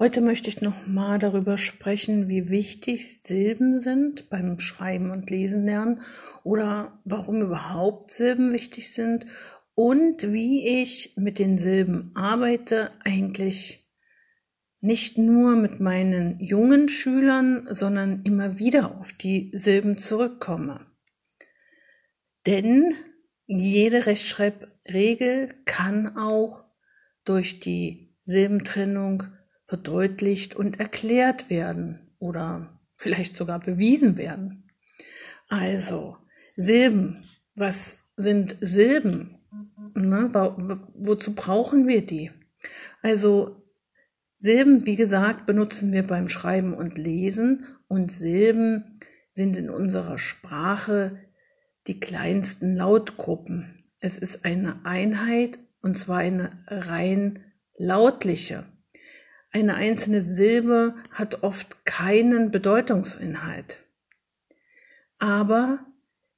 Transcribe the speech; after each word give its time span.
Heute 0.00 0.22
möchte 0.22 0.48
ich 0.48 0.62
noch 0.62 0.86
mal 0.86 1.18
darüber 1.18 1.58
sprechen, 1.58 2.26
wie 2.26 2.48
wichtig 2.48 3.20
Silben 3.20 3.78
sind 3.78 4.30
beim 4.30 4.58
Schreiben 4.58 5.10
und 5.10 5.28
Lesen 5.28 5.66
lernen 5.66 6.00
oder 6.42 6.98
warum 7.04 7.42
überhaupt 7.42 8.10
Silben 8.10 8.50
wichtig 8.54 8.94
sind 8.94 9.26
und 9.74 10.32
wie 10.32 10.80
ich 10.80 11.12
mit 11.18 11.38
den 11.38 11.58
Silben 11.58 12.12
arbeite, 12.14 12.92
eigentlich 13.04 13.92
nicht 14.80 15.18
nur 15.18 15.54
mit 15.54 15.80
meinen 15.80 16.40
jungen 16.40 16.88
Schülern, 16.88 17.68
sondern 17.70 18.22
immer 18.22 18.58
wieder 18.58 18.98
auf 18.98 19.12
die 19.12 19.50
Silben 19.52 19.98
zurückkomme. 19.98 20.86
Denn 22.46 22.94
jede 23.46 24.06
Rechtschreibregel 24.06 25.56
kann 25.66 26.16
auch 26.16 26.64
durch 27.26 27.60
die 27.60 28.16
Silbentrennung 28.22 29.24
verdeutlicht 29.70 30.56
und 30.56 30.80
erklärt 30.80 31.48
werden 31.48 32.00
oder 32.18 32.80
vielleicht 32.96 33.36
sogar 33.36 33.60
bewiesen 33.60 34.16
werden. 34.16 34.68
Also, 35.48 36.16
Silben. 36.56 37.22
Was 37.54 38.00
sind 38.16 38.56
Silben? 38.60 39.38
Ne, 39.94 40.28
wozu 40.94 41.36
brauchen 41.36 41.86
wir 41.86 42.04
die? 42.04 42.32
Also, 43.00 43.62
Silben, 44.38 44.86
wie 44.86 44.96
gesagt, 44.96 45.46
benutzen 45.46 45.92
wir 45.92 46.04
beim 46.04 46.28
Schreiben 46.28 46.74
und 46.74 46.98
Lesen 46.98 47.64
und 47.86 48.10
Silben 48.10 48.98
sind 49.30 49.56
in 49.56 49.70
unserer 49.70 50.18
Sprache 50.18 51.16
die 51.86 52.00
kleinsten 52.00 52.74
Lautgruppen. 52.74 53.76
Es 54.00 54.18
ist 54.18 54.44
eine 54.44 54.84
Einheit 54.84 55.60
und 55.80 55.96
zwar 55.96 56.18
eine 56.18 56.50
rein 56.66 57.44
lautliche. 57.78 58.64
Eine 59.52 59.74
einzelne 59.74 60.22
Silbe 60.22 60.94
hat 61.10 61.42
oft 61.42 61.84
keinen 61.84 62.50
Bedeutungsinhalt. 62.50 63.78
Aber 65.18 65.80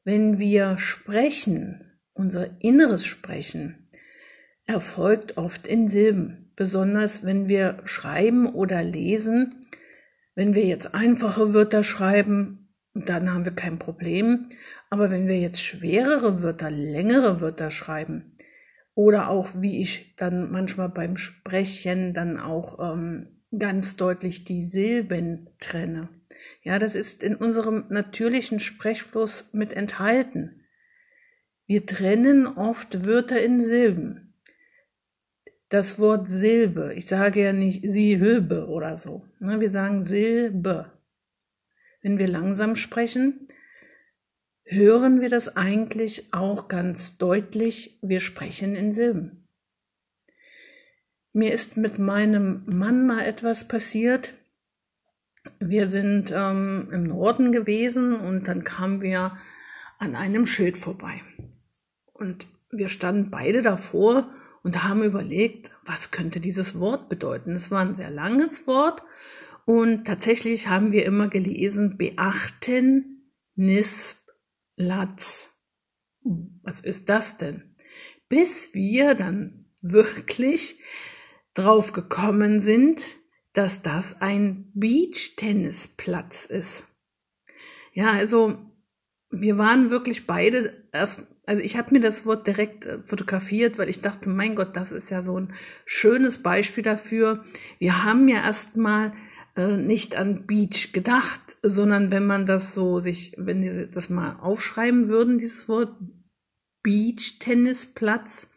wenn 0.05 0.39
wir 0.39 0.79
sprechen, 0.79 1.93
unser 2.15 2.49
inneres 2.61 3.05
Sprechen, 3.05 3.87
erfolgt 4.67 5.37
oft 5.37 5.67
in 5.67 5.89
Silben, 5.89 6.53
besonders 6.57 7.25
wenn 7.25 7.49
wir 7.49 7.83
schreiben 7.85 8.47
oder 8.47 8.83
lesen. 8.83 9.57
Wenn 10.35 10.55
wir 10.55 10.65
jetzt 10.65 10.95
einfache 10.95 11.53
Wörter 11.53 11.85
schreiben, 11.85 12.75
dann 12.95 13.33
haben 13.33 13.45
wir 13.45 13.53
kein 13.53 13.79
Problem. 13.79 14.49
Aber 14.91 15.11
wenn 15.11 15.29
wir 15.29 15.39
jetzt 15.39 15.63
schwerere 15.63 16.43
Wörter, 16.43 16.71
längere 16.71 17.41
Wörter 17.41 17.71
schreiben, 17.71 18.37
oder 18.95 19.29
auch, 19.29 19.61
wie 19.61 19.81
ich 19.83 20.15
dann 20.17 20.51
manchmal 20.51 20.89
beim 20.89 21.17
Sprechen 21.17 22.13
dann 22.13 22.39
auch 22.39 22.79
ähm, 22.93 23.29
ganz 23.57 23.97
deutlich 23.97 24.45
die 24.45 24.65
Silben 24.65 25.51
trenne. 25.61 26.09
Ja, 26.63 26.79
das 26.79 26.95
ist 26.95 27.23
in 27.23 27.37
unserem 27.37 27.87
natürlichen 27.89 28.61
Sprechfluss 28.61 29.51
mit 29.53 29.73
enthalten. 29.73 30.63
Wir 31.67 31.87
trennen 31.87 32.47
oft 32.47 33.07
Wörter 33.07 33.41
in 33.41 33.61
Silben. 33.61 34.35
Das 35.69 35.99
Wort 35.99 36.29
Silbe, 36.29 36.93
ich 36.95 37.07
sage 37.07 37.43
ja 37.43 37.53
nicht 37.55 37.83
Silbe 37.91 38.67
oder 38.69 38.97
so. 38.99 39.25
Ne, 39.39 39.59
wir 39.61 39.71
sagen 39.71 40.05
Silbe. 40.05 40.93
Wenn 42.03 42.19
wir 42.19 42.29
langsam 42.29 42.77
sprechen, 42.77 43.49
hören 44.73 45.21
wir 45.21 45.29
das 45.29 45.57
eigentlich 45.57 46.33
auch 46.33 46.69
ganz 46.69 47.17
deutlich, 47.19 47.99
wir 48.03 48.21
sprechen 48.21 48.75
in 48.75 48.93
Silben. 48.93 49.49
Mir 51.33 51.53
ist 51.53 51.77
mit 51.77 51.99
meinem 51.99 52.63
Mann 52.67 53.07
mal 53.07 53.25
etwas 53.25 53.67
passiert. 53.67 54.35
Wir 55.59 55.87
sind 55.87 56.31
ähm, 56.31 56.89
im 56.93 57.05
Norden 57.05 57.53
gewesen 57.53 58.15
und 58.15 58.49
dann 58.49 58.65
kamen 58.65 59.01
wir 59.01 59.33
an 59.99 60.15
einem 60.15 60.47
Schild 60.47 60.77
vorbei. 60.77 61.21
Und 62.13 62.47
wir 62.71 62.89
standen 62.89 63.31
beide 63.31 63.63
davor 63.63 64.31
und 64.63 64.85
haben 64.85 65.03
überlegt, 65.03 65.71
was 65.85 66.11
könnte 66.11 66.41
dieses 66.41 66.79
Wort 66.79 67.09
bedeuten. 67.09 67.53
Es 67.53 67.71
war 67.71 67.81
ein 67.81 67.95
sehr 67.95 68.11
langes 68.11 68.67
Wort 68.67 69.03
und 69.65 70.07
tatsächlich 70.07 70.69
haben 70.69 70.93
wir 70.93 71.07
immer 71.07 71.29
gelesen, 71.29 71.97
beachten, 71.97 73.31
nis 73.55 74.17
Latz. 74.77 75.51
Was 76.63 76.81
ist 76.81 77.09
das 77.09 77.37
denn? 77.37 77.75
Bis 78.29 78.75
wir 78.75 79.15
dann 79.15 79.67
wirklich 79.81 80.81
drauf 81.55 81.93
gekommen 81.93 82.61
sind, 82.61 83.19
dass 83.53 83.83
das 83.83 84.21
ein 84.21 84.71
Beach-Tennisplatz 84.75 86.47
ist. 86.47 86.85
Ja, 87.93 88.13
also 88.13 88.59
wir 89.31 89.59
waren 89.59 89.91
wirklich 89.91 90.27
beide 90.27 90.87
erst, 90.93 91.27
also 91.47 91.63
ich 91.63 91.77
habe 91.77 91.93
mir 91.93 92.01
das 92.01 92.25
Wort 92.25 92.47
direkt 92.47 92.87
äh, 92.87 93.03
fotografiert, 93.03 93.79
weil 93.79 93.89
ich 93.89 94.01
dachte, 94.01 94.31
mein 94.31 94.55
Gott, 94.55 94.77
das 94.77 94.93
ist 94.93 95.11
ja 95.11 95.23
so 95.23 95.39
ein 95.39 95.53
schönes 95.85 96.39
Beispiel 96.39 96.85
dafür. 96.85 97.45
Wir 97.79 98.05
haben 98.05 98.29
ja 98.29 98.43
erstmal 98.43 99.13
äh, 99.57 99.77
nicht 99.77 100.17
an 100.17 100.47
Beach 100.47 100.93
gedacht, 100.93 101.57
sondern 101.63 102.11
wenn 102.11 102.27
man 102.27 102.47
das 102.47 102.75
so 102.75 103.01
sich, 103.01 103.35
wenn 103.37 103.63
Sie 103.63 103.89
das 103.89 104.09
mal 104.09 104.37
aufschreiben 104.41 105.09
würden, 105.09 105.39
dieses 105.39 105.69
Wort 105.69 105.95
Beach 106.83 107.39
Tennisplatz, 107.39 108.49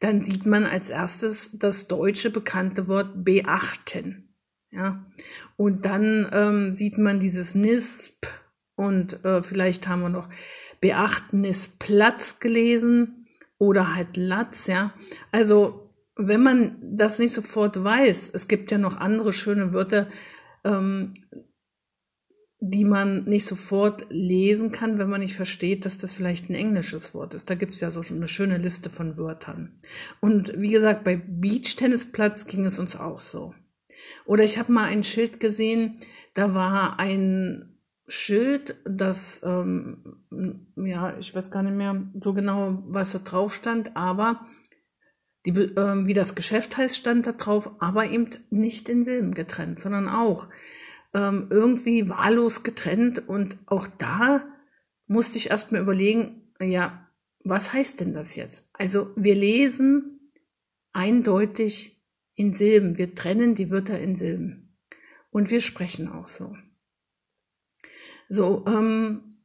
dann 0.00 0.22
sieht 0.22 0.44
man 0.44 0.64
als 0.64 0.90
erstes 0.90 1.50
das 1.52 1.86
deutsche 1.88 2.30
bekannte 2.30 2.88
Wort 2.88 3.24
beachten. 3.24 4.34
Ja, 4.70 5.06
und 5.56 5.84
dann 5.84 6.28
ähm, 6.32 6.74
sieht 6.74 6.98
man 6.98 7.20
dieses 7.20 7.54
NISP 7.54 8.26
und 8.74 9.24
äh, 9.24 9.40
vielleicht 9.42 9.86
haben 9.86 10.02
wir 10.02 10.08
noch 10.08 10.28
Beachtnisplatz 10.80 12.40
gelesen 12.40 13.28
oder 13.56 13.94
halt 13.94 14.16
Latz, 14.16 14.66
ja. 14.66 14.92
Also 15.30 15.83
wenn 16.16 16.42
man 16.42 16.76
das 16.80 17.18
nicht 17.18 17.32
sofort 17.32 17.82
weiß, 17.82 18.30
es 18.32 18.48
gibt 18.48 18.70
ja 18.70 18.78
noch 18.78 18.98
andere 18.98 19.32
schöne 19.32 19.72
Wörter, 19.72 20.08
ähm, 20.64 21.14
die 22.60 22.84
man 22.84 23.24
nicht 23.24 23.46
sofort 23.46 24.06
lesen 24.08 24.72
kann, 24.72 24.96
wenn 24.98 25.10
man 25.10 25.20
nicht 25.20 25.34
versteht, 25.34 25.84
dass 25.84 25.98
das 25.98 26.14
vielleicht 26.14 26.48
ein 26.48 26.54
englisches 26.54 27.12
Wort 27.12 27.34
ist. 27.34 27.50
Da 27.50 27.56
gibt 27.56 27.74
es 27.74 27.80
ja 27.80 27.90
so 27.90 28.00
eine 28.14 28.26
schöne 28.26 28.56
Liste 28.56 28.88
von 28.88 29.18
Wörtern. 29.18 29.76
Und 30.20 30.58
wie 30.58 30.70
gesagt, 30.70 31.04
bei 31.04 31.16
Beach-Tennisplatz 31.16 32.46
ging 32.46 32.64
es 32.64 32.78
uns 32.78 32.96
auch 32.96 33.20
so. 33.20 33.54
Oder 34.24 34.44
ich 34.44 34.58
habe 34.58 34.72
mal 34.72 34.84
ein 34.84 35.04
Schild 35.04 35.40
gesehen, 35.40 35.96
da 36.32 36.54
war 36.54 36.98
ein 36.98 37.78
Schild, 38.06 38.76
das, 38.84 39.42
ähm, 39.44 40.16
ja, 40.76 41.16
ich 41.18 41.34
weiß 41.34 41.50
gar 41.50 41.62
nicht 41.62 41.76
mehr 41.76 42.10
so 42.20 42.34
genau, 42.34 42.82
was 42.86 43.12
da 43.12 43.18
drauf 43.18 43.54
stand, 43.54 43.96
aber 43.96 44.46
die, 45.46 45.50
äh, 45.50 46.06
wie 46.06 46.14
das 46.14 46.34
Geschäft 46.34 46.76
heißt, 46.76 46.96
stand 46.96 47.26
da 47.26 47.32
drauf, 47.32 47.70
aber 47.80 48.06
eben 48.06 48.28
nicht 48.50 48.88
in 48.88 49.04
Silben 49.04 49.34
getrennt, 49.34 49.78
sondern 49.78 50.08
auch 50.08 50.48
ähm, 51.12 51.48
irgendwie 51.50 52.08
wahllos 52.08 52.62
getrennt. 52.62 53.28
Und 53.28 53.56
auch 53.66 53.86
da 53.98 54.46
musste 55.06 55.38
ich 55.38 55.50
erstmal 55.50 55.82
überlegen, 55.82 56.52
ja, 56.60 57.08
was 57.44 57.72
heißt 57.72 58.00
denn 58.00 58.14
das 58.14 58.36
jetzt? 58.36 58.68
Also 58.72 59.10
wir 59.16 59.34
lesen 59.34 60.32
eindeutig 60.92 62.02
in 62.34 62.54
Silben. 62.54 62.96
Wir 62.96 63.14
trennen 63.14 63.54
die 63.54 63.70
Wörter 63.70 63.98
in 63.98 64.16
Silben. 64.16 64.76
Und 65.30 65.50
wir 65.50 65.60
sprechen 65.60 66.08
auch 66.08 66.26
so. 66.26 66.56
So, 68.28 68.64
ähm, 68.66 69.42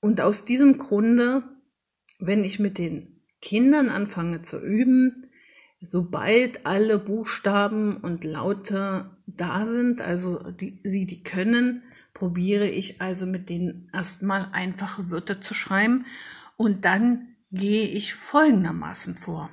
und 0.00 0.20
aus 0.20 0.44
diesem 0.44 0.78
Grunde, 0.78 1.42
wenn 2.20 2.44
ich 2.44 2.60
mit 2.60 2.78
den 2.78 3.17
Kindern 3.48 3.88
anfange 3.88 4.42
zu 4.42 4.60
üben, 4.60 5.14
sobald 5.80 6.66
alle 6.66 6.98
Buchstaben 6.98 7.96
und 7.96 8.22
Laute 8.22 9.16
da 9.26 9.64
sind, 9.64 10.02
also 10.02 10.50
die, 10.50 10.78
sie 10.82 11.06
die 11.06 11.22
können, 11.22 11.82
probiere 12.12 12.68
ich 12.68 13.00
also 13.00 13.24
mit 13.24 13.48
denen 13.48 13.88
erstmal 13.94 14.50
einfache 14.52 15.10
Wörter 15.10 15.40
zu 15.40 15.54
schreiben 15.54 16.04
und 16.58 16.84
dann 16.84 17.36
gehe 17.50 17.88
ich 17.88 18.12
folgendermaßen 18.12 19.16
vor. 19.16 19.48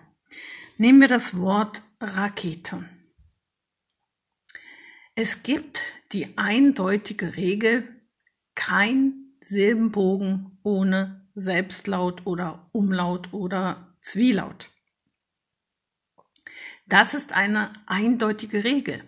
Nehmen 0.78 1.00
wir 1.00 1.08
das 1.08 1.38
Wort 1.38 1.82
Rakete. 2.02 2.84
Es 5.16 5.42
gibt 5.42 5.80
die 6.12 6.38
eindeutige 6.38 7.38
Regel, 7.38 7.88
kein 8.56 9.38
Silbenbogen 9.40 10.60
ohne 10.64 11.25
Selbstlaut 11.36 12.26
oder 12.26 12.70
Umlaut 12.72 13.34
oder 13.34 13.96
Zwielaut. 14.02 14.70
Das 16.88 17.14
ist 17.14 17.34
eine 17.34 17.72
eindeutige 17.86 18.64
Regel. 18.64 19.04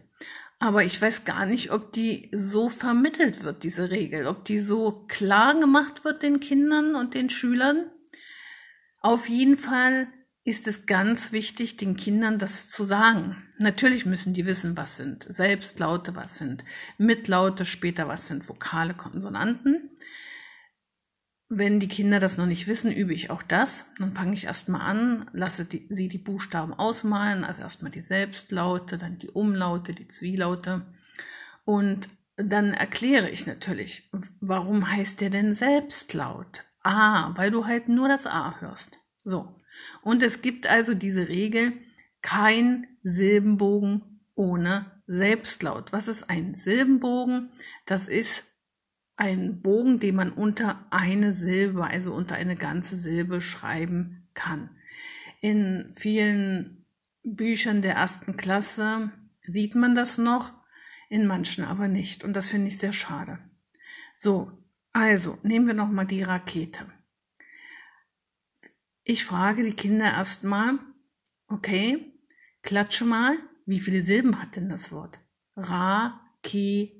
Aber 0.59 0.83
ich 0.83 0.99
weiß 0.99 1.23
gar 1.23 1.45
nicht, 1.45 1.71
ob 1.71 1.93
die 1.93 2.29
so 2.33 2.67
vermittelt 2.69 3.43
wird, 3.43 3.63
diese 3.63 3.91
Regel, 3.91 4.25
ob 4.25 4.45
die 4.45 4.57
so 4.59 5.05
klar 5.07 5.59
gemacht 5.59 6.03
wird 6.03 6.23
den 6.23 6.39
Kindern 6.39 6.95
und 6.95 7.13
den 7.13 7.29
Schülern. 7.29 7.91
Auf 9.01 9.29
jeden 9.29 9.57
Fall 9.57 10.07
ist 10.43 10.67
es 10.67 10.87
ganz 10.87 11.31
wichtig, 11.31 11.77
den 11.77 11.95
Kindern 11.95 12.39
das 12.39 12.69
zu 12.69 12.85
sagen. 12.85 13.35
Natürlich 13.59 14.05
müssen 14.05 14.33
die 14.33 14.47
wissen, 14.47 14.75
was 14.77 14.95
sind 14.95 15.27
Selbstlaute, 15.29 16.15
was 16.15 16.37
sind 16.37 16.63
Mitlaute, 16.97 17.63
später 17.63 18.07
was 18.07 18.27
sind 18.27 18.49
Vokale, 18.49 18.95
Konsonanten. 18.95 19.91
Wenn 21.49 21.79
die 21.79 21.87
Kinder 21.87 22.19
das 22.19 22.37
noch 22.37 22.45
nicht 22.45 22.67
wissen, 22.67 22.91
übe 22.91 23.13
ich 23.13 23.29
auch 23.29 23.41
das. 23.41 23.85
Dann 23.99 24.11
fange 24.11 24.33
ich 24.33 24.45
erstmal 24.45 24.81
an, 24.81 25.29
lasse 25.31 25.63
die, 25.63 25.87
sie 25.89 26.09
die 26.09 26.17
Buchstaben 26.17 26.73
ausmalen, 26.73 27.45
also 27.45 27.61
erstmal 27.61 27.91
die 27.91 28.01
Selbstlaute, 28.01 28.97
dann 28.97 29.17
die 29.17 29.29
Umlaute, 29.29 29.93
die 29.93 30.09
Zwielaute. 30.09 30.85
Und 31.63 32.09
dann 32.35 32.73
erkläre 32.73 33.29
ich 33.29 33.47
natürlich, 33.47 34.09
warum 34.41 34.91
heißt 34.91 35.21
der 35.21 35.29
denn 35.29 35.55
Selbstlaut? 35.55 36.63
Ah, 36.83 37.33
weil 37.35 37.49
du 37.49 37.65
halt 37.65 37.87
nur 37.87 38.09
das 38.09 38.27
A 38.27 38.59
hörst. 38.59 38.99
So. 39.23 39.55
Und 40.01 40.23
es 40.23 40.41
gibt 40.41 40.67
also 40.67 40.93
diese 40.93 41.29
Regel, 41.29 41.73
kein 42.21 42.87
Silbenbogen 43.03 44.21
ohne 44.35 44.85
Selbstlaut. 45.07 45.93
Was 45.93 46.07
ist 46.07 46.29
ein 46.29 46.55
Silbenbogen? 46.55 47.51
Das 47.85 48.07
ist 48.07 48.43
ein 49.17 49.61
Bogen, 49.61 49.99
den 49.99 50.15
man 50.15 50.31
unter 50.31 50.85
eine 50.91 51.33
Silbe, 51.33 51.85
also 51.85 52.13
unter 52.13 52.35
eine 52.35 52.55
ganze 52.55 52.95
Silbe 52.95 53.41
schreiben 53.41 54.29
kann. 54.33 54.69
In 55.41 55.91
vielen 55.95 56.85
Büchern 57.23 57.81
der 57.81 57.95
ersten 57.95 58.37
Klasse 58.37 59.11
sieht 59.41 59.75
man 59.75 59.95
das 59.95 60.17
noch, 60.17 60.53
in 61.09 61.25
manchen 61.25 61.63
aber 61.63 61.87
nicht. 61.87 62.23
Und 62.23 62.33
das 62.33 62.49
finde 62.49 62.67
ich 62.67 62.77
sehr 62.77 62.93
schade. 62.93 63.39
So, 64.15 64.51
also 64.93 65.37
nehmen 65.41 65.67
wir 65.67 65.73
noch 65.73 65.89
mal 65.89 66.05
die 66.05 66.23
Rakete. 66.23 66.85
Ich 69.03 69.25
frage 69.25 69.63
die 69.63 69.73
Kinder 69.73 70.05
erstmal, 70.05 70.77
okay, 71.47 72.13
klatsche 72.61 73.05
mal, 73.05 73.37
wie 73.65 73.79
viele 73.79 74.03
Silben 74.03 74.41
hat 74.41 74.55
denn 74.55 74.69
das 74.69 74.91
Wort? 74.91 75.19
Rakete, 75.55 76.93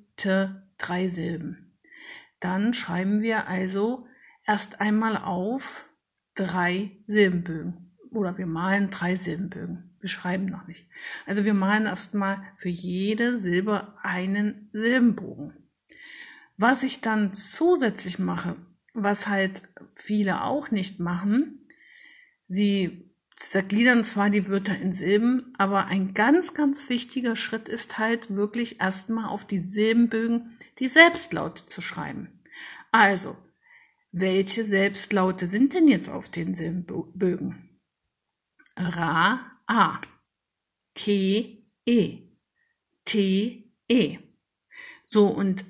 drei 0.78 1.08
Silben. 1.08 1.67
Dann 2.40 2.74
schreiben 2.74 3.22
wir 3.22 3.48
also 3.48 4.08
erst 4.46 4.82
einmal 4.82 5.18
auf 5.18 5.88
drei 6.36 6.92
Silbenbögen. 7.08 7.92
Oder 8.12 8.38
wir 8.38 8.48
malen 8.48 8.90
drei 8.90 9.16
Silbenbögen. 9.16 9.96
Wir 10.00 10.10
schreiben 10.10 10.46
noch 10.46 10.68
nicht. 10.68 10.86
Also 11.26 11.44
wir 11.44 11.54
malen 11.54 11.86
erstmal 11.86 12.42
für 12.56 12.70
jede 12.70 13.40
Silbe 13.40 13.94
einen 14.02 14.70
Silbenbogen. 14.72 15.54
Was 16.58 16.84
ich 16.84 17.02
dann 17.02 17.34
zusätzlich 17.34 18.18
mache, 18.18 18.56
was 18.94 19.28
halt 19.28 19.64
viele 19.94 20.44
auch 20.44 20.72
nicht 20.72 21.00
machen, 21.00 21.62
sie 22.48 23.08
zergliedern 23.36 24.04
zwar 24.04 24.32
die 24.32 24.48
Wörter 24.48 24.76
in 24.76 24.94
Silben, 24.94 25.54
aber 25.60 25.86
ein 25.86 26.16
ganz, 26.16 26.56
ganz 26.56 26.90
wichtiger 26.90 27.36
Schritt 27.36 27.70
ist 27.70 28.00
halt 28.00 28.36
wirklich 28.36 28.82
erstmal 28.82 29.26
auf 29.26 29.46
die 29.46 29.60
Silbenbögen 29.60 30.57
die 30.80 30.88
Selbstlaute 30.88 31.66
zu 31.66 31.82
schreiben. 31.82 32.44
Also, 32.92 33.38
welche 34.12 34.66
Selbstlaute 34.66 35.48
sind 35.48 35.74
denn 35.74 35.88
jetzt 35.88 36.10
auf 36.10 36.30
den 36.30 36.56
Silbenbögen? 36.56 37.80
Ra, 38.76 39.52
A, 39.68 40.02
Ke, 40.96 41.64
E, 41.86 42.20
T, 43.06 43.74
E. 43.88 44.18
So, 45.08 45.28
und 45.28 45.66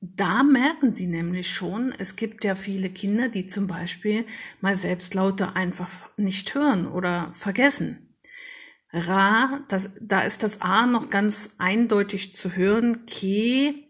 da 0.00 0.42
merken 0.42 0.92
Sie 0.92 1.06
nämlich 1.06 1.50
schon, 1.50 1.92
es 1.98 2.16
gibt 2.16 2.44
ja 2.44 2.54
viele 2.54 2.90
Kinder, 2.90 3.28
die 3.28 3.46
zum 3.46 3.66
Beispiel 3.66 4.24
mal 4.60 4.76
Selbstlaute 4.76 5.56
einfach 5.56 6.08
nicht 6.16 6.54
hören 6.54 6.86
oder 6.86 7.32
vergessen. 7.32 8.16
Ra, 8.92 9.64
das, 9.68 9.90
da 10.00 10.20
ist 10.20 10.42
das 10.42 10.60
A 10.60 10.86
noch 10.86 11.10
ganz 11.10 11.54
eindeutig 11.58 12.34
zu 12.34 12.54
hören. 12.54 13.06
Ke, 13.06 13.85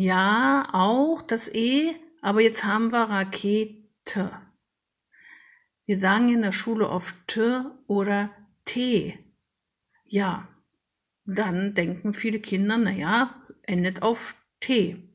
ja, 0.00 0.66
auch 0.72 1.20
das 1.20 1.54
E, 1.54 1.94
aber 2.22 2.40
jetzt 2.40 2.64
haben 2.64 2.90
wir 2.90 3.02
Rakete. 3.02 4.30
Wir 5.84 5.98
sagen 5.98 6.32
in 6.32 6.40
der 6.40 6.52
Schule 6.52 6.88
oft 6.88 7.14
T 7.26 7.42
oder 7.86 8.30
T. 8.64 9.18
Ja, 10.06 10.48
dann 11.26 11.74
denken 11.74 12.14
viele 12.14 12.40
Kinder, 12.40 12.78
na 12.78 12.90
ja, 12.90 13.42
endet 13.60 14.00
auf 14.00 14.36
T. 14.60 15.06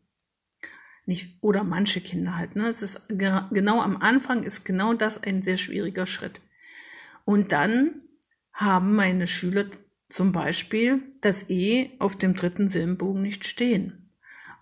Nicht, 1.08 1.42
oder 1.42 1.64
manche 1.64 2.00
Kinder 2.00 2.38
halt, 2.38 2.56
ne? 2.56 2.68
Es 2.68 2.84
ist 2.84 3.10
genau 3.10 3.82
am 3.82 3.98
Anfang 3.98 4.44
ist 4.44 4.66
genau 4.66 4.94
das 4.94 5.24
ein 5.24 5.42
sehr 5.42 5.58
schwieriger 5.58 6.06
Schritt. 6.06 6.42
Und 7.24 7.52
dann 7.52 8.04
haben 8.54 8.96
meine 8.96 9.26
Schüler 9.26 9.66
zum 10.10 10.32
Beispiel 10.32 11.02
das 11.22 11.50
E 11.50 11.90
auf 11.98 12.16
dem 12.16 12.36
dritten 12.36 12.70
Silbenbogen 12.70 13.24
nicht 13.24 13.46
stehen. 13.48 14.05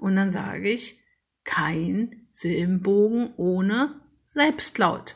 Und 0.04 0.18
dann 0.18 0.34
sage 0.34 0.70
ich, 0.70 1.00
kein 1.46 2.28
Silbenbogen 2.34 3.34
ohne 3.38 4.02
Selbstlaut. 4.28 5.16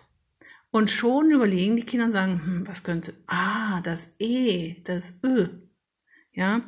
Und 0.72 0.90
schon 0.90 1.30
überlegen 1.30 1.76
die 1.76 1.84
Kinder 1.84 2.06
und 2.06 2.14
sagen, 2.14 2.42
hm, 2.42 2.68
was 2.70 2.84
könnte, 2.84 3.14
ah, 3.28 3.82
das 3.82 4.14
E, 4.18 4.82
das 4.86 5.20
Ö, 5.26 5.50
ja. 6.32 6.62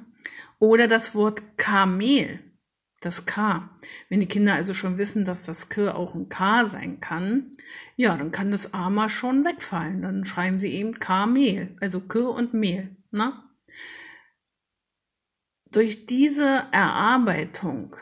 Oder 0.60 0.90
das 0.90 1.16
Wort 1.16 1.58
Kamel, 1.58 2.42
das 3.00 3.26
K. 3.26 3.70
Wenn 4.10 4.20
die 4.20 4.26
Kinder 4.26 4.54
also 4.54 4.74
schon 4.74 4.98
wissen, 4.98 5.24
dass 5.24 5.44
das 5.44 5.70
K 5.70 5.94
auch 5.94 6.14
ein 6.14 6.28
K 6.28 6.66
sein 6.66 7.00
kann, 7.00 7.54
ja, 7.96 8.18
dann 8.18 8.34
kann 8.34 8.52
das 8.52 8.74
A 8.74 8.90
mal 8.90 9.08
schon 9.08 9.46
wegfallen. 9.46 10.02
Dann 10.02 10.26
schreiben 10.26 10.60
sie 10.60 10.74
eben 10.74 11.00
Kamel, 11.00 11.74
also 11.80 12.02
K 12.02 12.28
und 12.28 12.54
Mehl, 12.54 12.98
ne? 13.12 13.32
Durch 15.72 16.06
diese 16.06 16.66
Erarbeitung 16.74 17.96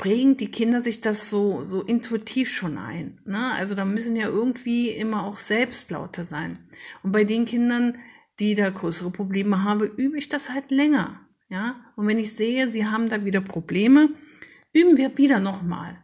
prägen 0.00 0.38
die 0.38 0.50
Kinder 0.50 0.80
sich 0.80 1.02
das 1.02 1.28
so, 1.28 1.66
so 1.66 1.82
intuitiv 1.82 2.50
schon 2.50 2.78
ein. 2.78 3.18
Ne? 3.26 3.52
Also 3.52 3.74
da 3.74 3.84
müssen 3.84 4.16
ja 4.16 4.28
irgendwie 4.28 4.88
immer 4.88 5.24
auch 5.24 5.36
Selbstlaute 5.36 6.24
sein. 6.24 6.58
Und 7.02 7.12
bei 7.12 7.24
den 7.24 7.44
Kindern, 7.44 7.98
die 8.38 8.54
da 8.54 8.70
größere 8.70 9.10
Probleme 9.10 9.62
haben, 9.62 9.82
übe 9.82 10.16
ich 10.16 10.28
das 10.28 10.48
halt 10.48 10.70
länger. 10.70 11.20
Ja? 11.50 11.84
Und 11.96 12.06
wenn 12.06 12.18
ich 12.18 12.32
sehe, 12.32 12.70
sie 12.70 12.86
haben 12.86 13.10
da 13.10 13.26
wieder 13.26 13.42
Probleme, 13.42 14.08
üben 14.72 14.96
wir 14.96 15.18
wieder 15.18 15.38
nochmal 15.38 16.02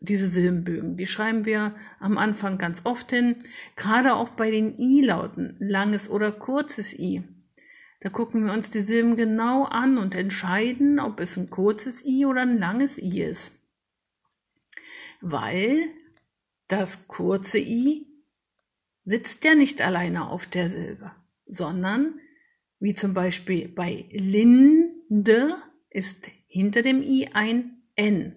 diese 0.00 0.26
Silbenbögen. 0.26 0.96
Die 0.96 1.06
schreiben 1.06 1.44
wir 1.44 1.74
am 1.98 2.16
Anfang 2.16 2.56
ganz 2.56 2.80
oft 2.84 3.10
hin, 3.10 3.36
gerade 3.76 4.14
auch 4.14 4.30
bei 4.30 4.50
den 4.50 4.78
I-Lauten, 4.78 5.56
langes 5.58 6.08
oder 6.08 6.32
kurzes 6.32 6.98
I. 6.98 7.24
Da 8.04 8.10
gucken 8.10 8.44
wir 8.44 8.52
uns 8.52 8.68
die 8.68 8.82
Silben 8.82 9.16
genau 9.16 9.64
an 9.64 9.96
und 9.96 10.14
entscheiden, 10.14 11.00
ob 11.00 11.20
es 11.20 11.38
ein 11.38 11.48
kurzes 11.48 12.04
I 12.04 12.26
oder 12.26 12.42
ein 12.42 12.58
langes 12.58 12.98
I 12.98 13.22
ist. 13.22 13.52
Weil 15.22 15.78
das 16.68 17.08
kurze 17.08 17.58
I 17.58 18.06
sitzt 19.06 19.42
ja 19.44 19.54
nicht 19.54 19.80
alleine 19.80 20.28
auf 20.28 20.44
der 20.44 20.68
Silbe, 20.68 21.12
sondern 21.46 22.20
wie 22.78 22.92
zum 22.92 23.14
Beispiel 23.14 23.68
bei 23.68 24.04
Linde 24.10 25.56
ist 25.88 26.28
hinter 26.46 26.82
dem 26.82 27.00
I 27.00 27.30
ein 27.32 27.84
N. 27.96 28.36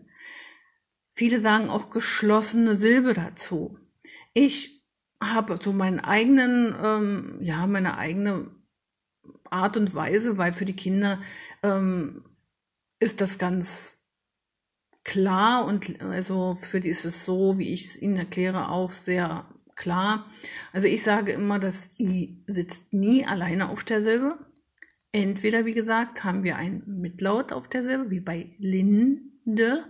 Viele 1.11 1.41
sagen 1.41 1.67
auch 1.67 1.89
geschlossene 1.89 2.77
Silbe 2.77 3.13
dazu. 3.13 3.77
Ich 4.33 4.87
habe 5.21 5.59
so 5.61 5.73
meinen 5.73 5.99
eigenen, 5.99 6.73
ähm, 6.81 7.37
ja, 7.41 7.67
meine 7.67 7.97
eigene 7.97 8.56
Art 9.51 9.77
und 9.77 9.93
Weise, 9.93 10.37
weil 10.37 10.53
für 10.53 10.65
die 10.65 10.75
Kinder 10.75 11.19
ähm, 11.63 12.23
ist 12.99 13.21
das 13.21 13.37
ganz 13.37 13.97
klar 15.03 15.65
und 15.65 16.01
also 16.01 16.55
für 16.55 16.81
die 16.81 16.89
ist 16.89 17.05
es 17.05 17.25
so, 17.25 17.57
wie 17.57 17.73
ich 17.73 17.85
es 17.85 18.01
ihnen 18.01 18.17
erkläre, 18.17 18.69
auch 18.69 18.91
sehr 18.91 19.47
klar. 19.75 20.25
Also 20.73 20.87
ich 20.87 21.03
sage 21.03 21.31
immer, 21.31 21.59
das 21.59 21.97
I 21.99 22.43
sitzt 22.47 22.91
nie 22.93 23.25
alleine 23.25 23.69
auf 23.69 23.83
der 23.83 24.03
Silbe. 24.03 24.37
Entweder, 25.13 25.65
wie 25.65 25.73
gesagt, 25.73 26.23
haben 26.23 26.43
wir 26.43 26.57
ein 26.57 26.83
Mitlaut 26.85 27.53
auf 27.53 27.69
der 27.69 27.83
Silbe, 27.83 28.09
wie 28.09 28.19
bei 28.19 28.51
Linde. 28.57 29.85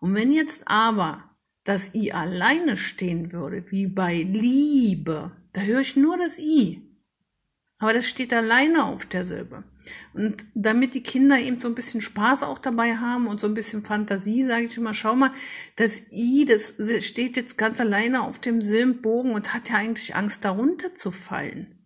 Und 0.00 0.14
wenn 0.14 0.32
jetzt 0.32 0.64
aber 0.66 1.30
das 1.64 1.94
I 1.94 2.12
alleine 2.12 2.76
stehen 2.76 3.32
würde, 3.32 3.70
wie 3.70 3.86
bei 3.86 4.22
Liebe, 4.22 5.32
da 5.52 5.62
höre 5.62 5.80
ich 5.80 5.96
nur 5.96 6.18
das 6.18 6.38
I. 6.38 6.91
Aber 7.82 7.92
das 7.92 8.08
steht 8.08 8.32
alleine 8.32 8.84
auf 8.84 9.06
der 9.06 9.26
Silbe. 9.26 9.64
Und 10.14 10.44
damit 10.54 10.94
die 10.94 11.02
Kinder 11.02 11.40
eben 11.40 11.60
so 11.60 11.66
ein 11.66 11.74
bisschen 11.74 12.00
Spaß 12.00 12.44
auch 12.44 12.58
dabei 12.58 12.96
haben 12.96 13.26
und 13.26 13.40
so 13.40 13.48
ein 13.48 13.54
bisschen 13.54 13.82
Fantasie, 13.82 14.46
sage 14.46 14.66
ich 14.66 14.76
immer, 14.76 14.94
schau 14.94 15.16
mal, 15.16 15.32
das 15.74 16.00
I, 16.12 16.44
das 16.44 16.74
steht 17.04 17.36
jetzt 17.36 17.58
ganz 17.58 17.80
alleine 17.80 18.22
auf 18.22 18.38
dem 18.38 18.62
Silbenbogen 18.62 19.34
und 19.34 19.52
hat 19.52 19.68
ja 19.68 19.78
eigentlich 19.78 20.14
Angst, 20.14 20.44
darunter 20.44 20.94
zu 20.94 21.10
fallen. 21.10 21.84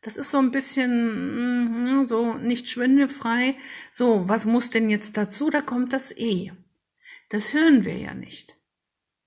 Das 0.00 0.16
ist 0.16 0.30
so 0.30 0.38
ein 0.38 0.52
bisschen 0.52 2.00
mm, 2.02 2.06
so 2.06 2.32
nicht 2.32 2.70
schwindelfrei. 2.70 3.56
So, 3.92 4.30
was 4.30 4.46
muss 4.46 4.70
denn 4.70 4.88
jetzt 4.88 5.18
dazu? 5.18 5.50
Da 5.50 5.60
kommt 5.60 5.92
das 5.92 6.16
E. 6.16 6.52
Das 7.28 7.52
hören 7.52 7.84
wir 7.84 7.98
ja 7.98 8.14
nicht. 8.14 8.56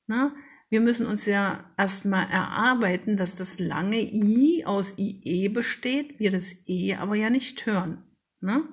Na? 0.08 0.34
Wir 0.70 0.82
müssen 0.82 1.08
uns 1.08 1.26
ja 1.26 1.66
erstmal 1.78 2.30
erarbeiten, 2.30 3.18
dass 3.18 3.36
das 3.36 3.60
lange 3.60 4.00
I 4.00 4.64
aus 4.66 4.96
IE 4.98 5.50
besteht, 5.50 6.20
wir 6.20 6.32
das 6.32 6.54
E 6.68 6.94
aber 6.96 7.16
ja 7.16 7.30
nicht 7.30 7.66
hören. 7.66 8.04
Ne? 8.40 8.64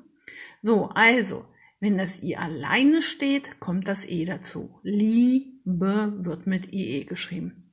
So, 0.62 0.90
also, 0.94 1.46
wenn 1.80 1.96
das 1.96 2.22
I 2.22 2.36
alleine 2.36 3.00
steht, 3.00 3.60
kommt 3.60 3.88
das 3.88 4.06
E 4.06 4.24
dazu. 4.26 4.78
Liebe 4.82 6.14
wird 6.18 6.46
mit 6.46 6.72
IE 6.72 7.04
geschrieben. 7.04 7.66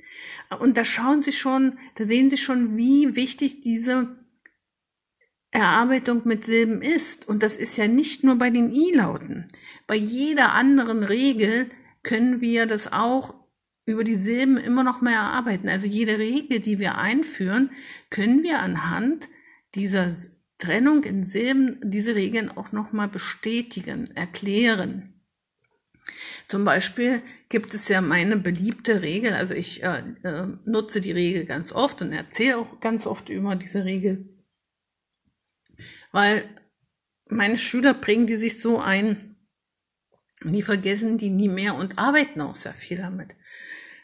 Und 0.60 0.78
da 0.78 0.86
schauen 0.86 1.22
Sie 1.22 1.34
schon, 1.34 1.78
da 1.96 2.06
sehen 2.06 2.30
Sie 2.30 2.38
schon, 2.38 2.78
wie 2.78 3.16
wichtig 3.16 3.62
diese 3.62 4.16
Erarbeitung 5.52 6.22
mit 6.26 6.46
Silben 6.46 6.82
ist. 6.82 7.28
Und 7.28 7.44
das 7.44 7.58
ist 7.58 7.78
ja 7.78 7.88
nicht 7.88 8.24
nur 8.24 8.36
bei 8.36 8.50
den 8.50 8.72
I-Lauten. 8.72 9.48
Bei 9.86 9.96
jeder 9.96 10.54
anderen 10.54 11.04
Regel 11.04 11.70
können 12.04 12.42
wir 12.42 12.66
das 12.66 12.92
auch 12.92 13.43
über 13.86 14.04
die 14.04 14.16
Silben 14.16 14.58
immer 14.58 14.84
noch 14.84 15.02
mehr 15.02 15.18
erarbeiten. 15.18 15.70
Also 15.70 15.88
jede 15.88 16.18
Regel, 16.18 16.60
die 16.60 16.80
wir 16.80 16.98
einführen, 16.98 17.72
können 18.10 18.44
wir 18.44 18.60
anhand 18.60 19.28
dieser 19.76 20.14
Trennung 20.58 21.04
in 21.04 21.24
Silben 21.24 21.80
diese 21.84 22.16
Regeln 22.16 22.50
auch 22.50 22.72
nochmal 22.72 23.10
bestätigen, 23.10 24.10
erklären. 24.16 25.14
Zum 26.48 26.66
Beispiel 26.66 27.22
gibt 27.50 27.74
es 27.74 27.88
ja 27.88 28.02
meine 28.02 28.38
beliebte 28.38 29.02
Regel, 29.02 29.34
also 29.34 29.54
ich 29.54 29.84
äh, 29.84 30.04
äh, 30.24 30.48
nutze 30.66 31.02
die 31.02 31.12
Regel 31.12 31.46
ganz 31.46 31.72
oft 31.72 32.02
und 32.02 32.12
erzähle 32.12 32.58
auch 32.58 32.80
ganz 32.80 33.08
oft 33.08 33.30
über 33.30 33.56
diese 33.56 33.86
Regel, 33.86 34.30
weil 36.12 36.44
meine 37.28 37.58
Schüler 37.58 37.94
bringen 37.94 38.28
die 38.28 38.36
sich 38.36 38.60
so 38.62 38.80
ein, 38.80 39.33
die 40.52 40.62
vergessen 40.62 41.18
die 41.18 41.30
nie 41.30 41.50
mehr 41.50 41.76
und 41.76 41.98
arbeiten 41.98 42.42
auch 42.42 42.56
sehr 42.56 42.74
viel 42.74 42.98
damit. 42.98 43.36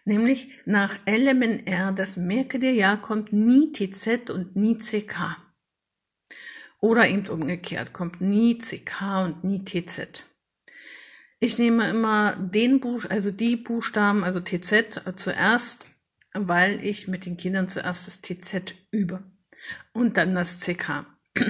Nämlich 0.05 0.49
nach 0.65 0.95
LMNR, 1.05 1.91
das 1.91 2.17
merke 2.17 2.59
dir 2.59 2.73
ja, 2.73 2.95
kommt 2.95 3.33
nie 3.33 3.71
TZ 3.71 4.29
und 4.29 4.55
nie 4.55 4.77
CK. 4.77 5.37
Oder 6.79 7.07
eben 7.09 7.27
umgekehrt, 7.27 7.91
kommt 7.91 8.21
nie 8.21 8.57
CK 8.57 9.25
und 9.25 9.43
nie 9.43 9.63
TZ. 9.65 10.23
Ich 11.39 11.57
nehme 11.57 11.89
immer 11.89 12.35
den 12.37 12.79
Buch, 12.79 13.05
also 13.09 13.31
die 13.31 13.55
Buchstaben, 13.55 14.23
also 14.23 14.39
TZ 14.39 15.01
zuerst, 15.15 15.85
weil 16.33 16.83
ich 16.83 17.07
mit 17.07 17.25
den 17.25 17.37
Kindern 17.37 17.67
zuerst 17.67 18.07
das 18.07 18.21
TZ 18.21 18.73
übe 18.91 19.23
und 19.93 20.17
dann 20.17 20.35
das 20.35 20.59
CK. 20.59 21.05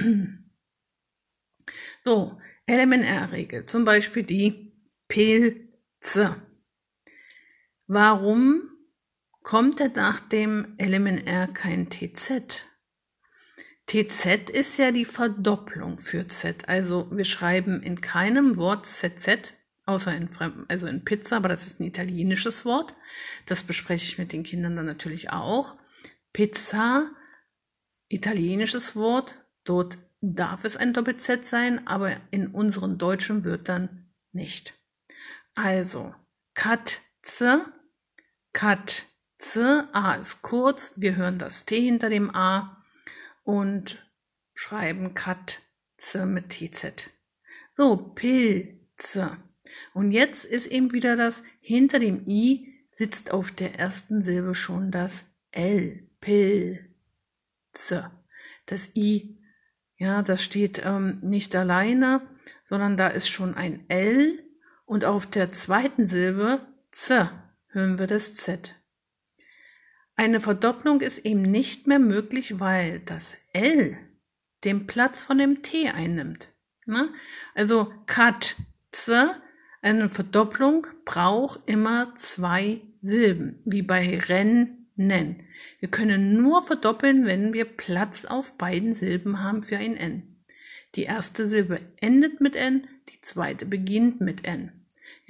so, 2.04 2.38
LMNR-Regel, 2.68 3.66
zum 3.66 3.84
Beispiel 3.84 4.22
die 4.22 4.69
Pilze. 5.10 6.36
Warum 7.88 8.62
kommt 9.42 9.80
denn 9.80 9.92
nach 9.94 10.20
dem 10.20 10.76
LMNR 10.80 11.48
kein 11.48 11.90
TZ? 11.90 12.64
TZ 13.86 14.50
ist 14.50 14.78
ja 14.78 14.92
die 14.92 15.04
Verdopplung 15.04 15.98
für 15.98 16.28
Z. 16.28 16.68
Also 16.68 17.08
wir 17.10 17.24
schreiben 17.24 17.82
in 17.82 18.00
keinem 18.00 18.56
Wort 18.56 18.86
ZZ, 18.86 19.52
außer 19.84 20.14
in 20.14 20.28
Fremden, 20.28 20.64
also 20.68 20.86
in 20.86 21.04
Pizza, 21.04 21.38
aber 21.38 21.48
das 21.48 21.66
ist 21.66 21.80
ein 21.80 21.86
italienisches 21.86 22.64
Wort. 22.64 22.94
Das 23.46 23.62
bespreche 23.62 24.04
ich 24.04 24.18
mit 24.18 24.32
den 24.32 24.44
Kindern 24.44 24.76
dann 24.76 24.86
natürlich 24.86 25.30
auch. 25.30 25.76
Pizza, 26.32 27.10
italienisches 28.08 28.94
Wort, 28.94 29.44
dort 29.64 29.98
darf 30.20 30.64
es 30.64 30.76
ein 30.76 30.92
Doppel-Z 30.92 31.44
sein, 31.44 31.84
aber 31.88 32.12
in 32.30 32.46
unseren 32.46 32.96
deutschen 32.96 33.44
Wörtern 33.44 34.12
nicht. 34.30 34.79
Also, 35.62 36.14
Katze, 36.54 37.70
Katze, 38.54 39.88
A 39.92 40.14
ist 40.14 40.40
kurz, 40.40 40.94
wir 40.96 41.16
hören 41.16 41.38
das 41.38 41.66
T 41.66 41.78
hinter 41.78 42.08
dem 42.08 42.34
A 42.34 42.82
und 43.42 44.02
schreiben 44.54 45.12
Katze 45.12 46.24
mit 46.24 46.48
TZ. 46.48 47.10
So, 47.76 47.98
Pilze. 48.14 49.36
Und 49.92 50.12
jetzt 50.12 50.46
ist 50.46 50.66
eben 50.66 50.94
wieder 50.94 51.14
das, 51.14 51.42
hinter 51.60 51.98
dem 51.98 52.26
I 52.26 52.86
sitzt 52.90 53.30
auf 53.30 53.52
der 53.52 53.78
ersten 53.78 54.22
Silbe 54.22 54.54
schon 54.54 54.90
das 54.90 55.24
L, 55.50 56.08
Pilze. 56.20 58.10
Das 58.64 58.96
I, 58.96 59.38
ja, 59.96 60.22
das 60.22 60.42
steht 60.42 60.80
ähm, 60.82 61.20
nicht 61.20 61.54
alleine, 61.54 62.26
sondern 62.70 62.96
da 62.96 63.08
ist 63.08 63.28
schon 63.28 63.52
ein 63.52 63.84
L 63.90 64.38
und 64.90 65.04
auf 65.04 65.24
der 65.24 65.52
zweiten 65.52 66.08
Silbe 66.08 66.66
Z 66.90 67.30
hören 67.68 68.00
wir 68.00 68.08
das 68.08 68.34
Z. 68.34 68.74
Eine 70.16 70.40
Verdopplung 70.40 71.00
ist 71.00 71.18
eben 71.18 71.42
nicht 71.42 71.86
mehr 71.86 72.00
möglich, 72.00 72.58
weil 72.58 72.98
das 72.98 73.36
L 73.52 73.96
den 74.64 74.88
Platz 74.88 75.22
von 75.22 75.38
dem 75.38 75.62
T 75.62 75.88
einnimmt. 75.90 76.48
Ne? 76.86 77.08
Also 77.54 77.92
Katze 78.06 79.40
eine 79.80 80.08
Verdopplung 80.08 80.88
braucht 81.04 81.60
immer 81.66 82.12
zwei 82.16 82.80
Silben, 83.00 83.60
wie 83.64 83.82
bei 83.82 84.18
Rennen. 84.18 84.88
Wir 84.96 85.88
können 85.88 86.42
nur 86.42 86.64
verdoppeln, 86.64 87.26
wenn 87.26 87.52
wir 87.52 87.64
Platz 87.64 88.24
auf 88.24 88.58
beiden 88.58 88.94
Silben 88.94 89.40
haben 89.40 89.62
für 89.62 89.76
ein 89.76 89.96
N. 89.96 90.40
Die 90.96 91.04
erste 91.04 91.46
Silbe 91.46 91.78
endet 92.00 92.40
mit 92.40 92.56
N, 92.56 92.88
die 93.08 93.20
zweite 93.20 93.66
beginnt 93.66 94.20
mit 94.20 94.44
N. 94.44 94.72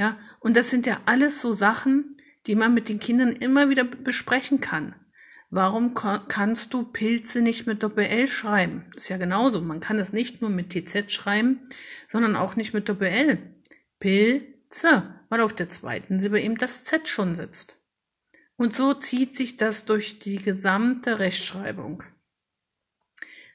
Ja, 0.01 0.19
und 0.39 0.57
das 0.57 0.71
sind 0.71 0.87
ja 0.87 1.03
alles 1.05 1.43
so 1.43 1.53
Sachen, 1.53 2.17
die 2.47 2.55
man 2.55 2.73
mit 2.73 2.89
den 2.89 3.01
Kindern 3.01 3.33
immer 3.33 3.69
wieder 3.69 3.85
besprechen 3.85 4.63
kann. 4.63 4.95
Warum 5.51 5.93
kannst 5.93 6.73
du 6.73 6.85
Pilze 6.85 7.43
nicht 7.43 7.67
mit 7.67 7.83
Doppel-L 7.83 8.27
schreiben? 8.27 8.87
ist 8.97 9.11
ja 9.11 9.19
genauso. 9.19 9.61
Man 9.61 9.81
kann 9.81 9.99
es 9.99 10.15
nicht 10.15 10.41
nur 10.41 10.49
mit 10.49 10.71
TZ 10.71 11.13
schreiben, 11.13 11.69
sondern 12.09 12.35
auch 12.35 12.57
nicht 12.57 12.73
mit 12.73 12.89
Doppel-L. 12.89 13.57
Pilze, 13.99 15.21
weil 15.29 15.43
auf 15.43 15.53
der 15.53 15.69
zweiten 15.69 16.19
Silbe 16.19 16.41
eben 16.41 16.57
das 16.57 16.85
Z 16.85 17.07
schon 17.07 17.35
sitzt. 17.35 17.77
Und 18.57 18.73
so 18.73 18.95
zieht 18.95 19.37
sich 19.37 19.59
das 19.59 19.85
durch 19.85 20.19
die 20.19 20.37
gesamte 20.37 21.19
Rechtschreibung. 21.19 22.05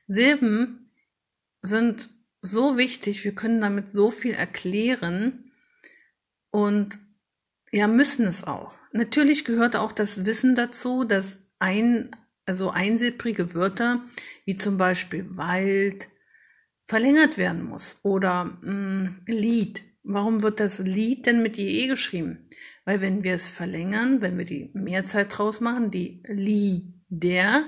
Silben 0.07 0.91
sind 1.63 2.11
so 2.43 2.77
wichtig, 2.77 3.23
wir 3.23 3.33
können 3.33 3.61
damit 3.61 3.89
so 3.89 4.11
viel 4.11 4.35
erklären 4.35 5.44
und 6.55 6.99
ja, 7.71 7.87
müssen 7.87 8.25
es 8.25 8.45
auch. 8.45 8.75
Natürlich 8.93 9.43
gehört 9.43 9.75
auch 9.75 9.91
das 9.91 10.25
Wissen 10.25 10.55
dazu, 10.55 11.03
dass 11.03 11.39
ein, 11.59 12.15
also 12.45 12.69
einsilbrige 12.69 13.53
Wörter, 13.53 14.05
wie 14.45 14.55
zum 14.55 14.77
Beispiel 14.77 15.35
Wald, 15.35 16.07
verlängert 16.85 17.37
werden 17.37 17.65
muss 17.65 17.97
oder 18.03 18.45
mh, 18.45 18.71
mm, 18.71 19.21
Lied 19.25 19.83
Warum 20.07 20.43
wird 20.43 20.59
das 20.59 20.77
Lied 20.77 21.25
denn 21.25 21.41
mit 21.41 21.57
IE 21.57 21.87
geschrieben? 21.87 22.47
Weil 22.85 23.01
wenn 23.01 23.23
wir 23.23 23.33
es 23.33 23.49
verlängern, 23.49 24.21
wenn 24.21 24.37
wir 24.37 24.45
die 24.45 24.69
Mehrzahl 24.73 25.25
draus 25.25 25.61
machen, 25.61 25.89
die 25.89 26.21
Lieder, 26.27 27.65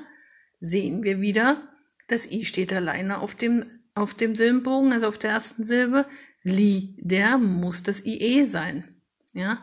sehen 0.59 1.01
wir 1.01 1.19
wieder, 1.19 1.67
das 2.07 2.31
I 2.31 2.45
steht 2.45 2.71
alleine 2.71 3.21
auf 3.21 3.33
dem, 3.33 3.65
auf 3.95 4.13
dem 4.13 4.35
Silbenbogen, 4.35 4.93
also 4.93 5.07
auf 5.07 5.17
der 5.17 5.31
ersten 5.31 5.65
Silbe. 5.65 6.05
Lieder 6.47 7.37
muss 7.37 7.83
das 7.83 8.05
IE 8.05 8.45
sein. 8.45 8.85
Ja. 9.33 9.61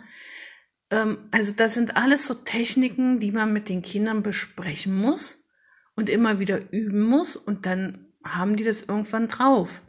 Ähm, 0.91 1.17
also 1.31 1.53
das 1.53 1.75
sind 1.75 1.97
alles 1.97 2.27
so 2.27 2.35
Techniken, 2.35 3.21
die 3.21 3.33
man 3.33 3.53
mit 3.53 3.69
den 3.69 3.81
Kindern 3.81 4.23
besprechen 4.23 4.95
muss 4.95 5.39
und 5.97 6.11
immer 6.11 6.39
wieder 6.39 6.73
üben 6.73 7.03
muss 7.05 7.37
und 7.37 7.65
dann 7.65 8.07
haben 8.23 8.57
die 8.57 8.65
das 8.65 8.83
irgendwann 8.83 9.29
drauf. 9.29 9.81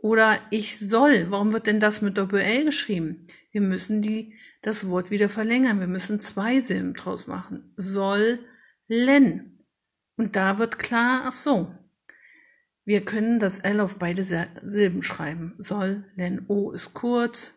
Oder 0.00 0.38
ich 0.50 0.78
soll. 0.78 1.26
Warum 1.30 1.52
wird 1.52 1.66
denn 1.66 1.80
das 1.80 2.00
mit 2.00 2.16
Doppel-L 2.16 2.64
geschrieben? 2.64 3.26
Wir 3.50 3.60
müssen 3.60 4.00
die, 4.00 4.34
das 4.62 4.88
Wort 4.88 5.10
wieder 5.10 5.28
verlängern. 5.28 5.80
Wir 5.80 5.86
müssen 5.86 6.20
zwei 6.20 6.60
Silben 6.60 6.94
draus 6.94 7.26
machen. 7.26 7.72
Soll, 7.76 8.38
len. 8.86 9.66
Und 10.16 10.36
da 10.36 10.58
wird 10.58 10.78
klar, 10.78 11.22
ach 11.24 11.32
so. 11.32 11.74
Wir 12.88 13.04
können 13.04 13.38
das 13.38 13.58
L 13.58 13.80
auf 13.80 13.96
beide 13.98 14.24
Silben 14.24 15.02
schreiben. 15.02 15.54
Soll, 15.58 16.10
len, 16.16 16.46
O 16.48 16.70
ist 16.70 16.94
kurz. 16.94 17.52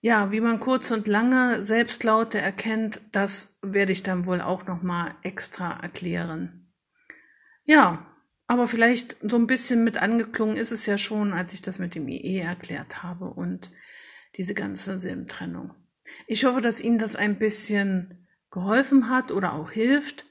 Ja, 0.00 0.30
wie 0.30 0.40
man 0.40 0.60
kurz 0.60 0.92
und 0.92 1.08
lange 1.08 1.64
Selbstlaute 1.64 2.38
erkennt, 2.38 3.00
das 3.10 3.56
werde 3.62 3.90
ich 3.90 4.04
dann 4.04 4.26
wohl 4.26 4.40
auch 4.40 4.64
nochmal 4.68 5.16
extra 5.22 5.80
erklären. 5.80 6.72
Ja, 7.64 8.14
aber 8.46 8.68
vielleicht 8.68 9.16
so 9.22 9.38
ein 9.38 9.48
bisschen 9.48 9.82
mit 9.82 10.00
angeklungen 10.00 10.56
ist 10.56 10.70
es 10.70 10.86
ja 10.86 10.98
schon, 10.98 11.32
als 11.32 11.52
ich 11.52 11.62
das 11.62 11.80
mit 11.80 11.96
dem 11.96 12.06
IE 12.06 12.38
erklärt 12.38 13.02
habe 13.02 13.24
und 13.24 13.72
diese 14.36 14.54
ganze 14.54 15.00
Silbentrennung. 15.00 15.74
Ich 16.28 16.44
hoffe, 16.44 16.60
dass 16.60 16.80
Ihnen 16.80 16.98
das 16.98 17.16
ein 17.16 17.40
bisschen 17.40 18.28
geholfen 18.52 19.10
hat 19.10 19.32
oder 19.32 19.54
auch 19.54 19.72
hilft. 19.72 20.26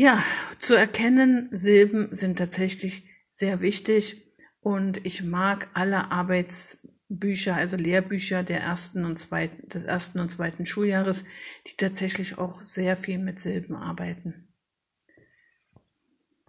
Ja, 0.00 0.22
zu 0.60 0.74
erkennen, 0.74 1.48
Silben 1.50 2.14
sind 2.14 2.38
tatsächlich 2.38 3.02
sehr 3.32 3.60
wichtig 3.60 4.32
und 4.60 5.04
ich 5.04 5.24
mag 5.24 5.68
alle 5.74 6.12
Arbeits 6.12 6.78
Bücher, 7.08 7.56
also 7.56 7.76
Lehrbücher 7.76 8.44
der 8.44 8.60
ersten 8.60 9.04
und 9.04 9.18
zweiten, 9.18 9.68
des 9.68 9.82
ersten 9.82 10.20
und 10.20 10.30
zweiten 10.30 10.66
Schuljahres, 10.66 11.24
die 11.66 11.76
tatsächlich 11.76 12.38
auch 12.38 12.62
sehr 12.62 12.96
viel 12.96 13.18
mit 13.18 13.40
Silben 13.40 13.74
arbeiten. 13.74 14.47